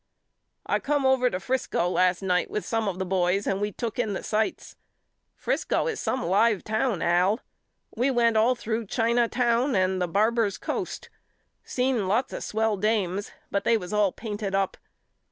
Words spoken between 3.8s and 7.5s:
in the sights. Frisco is some live town Al.